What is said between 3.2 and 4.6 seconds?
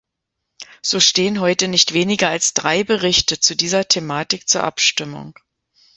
zu dieser Thematik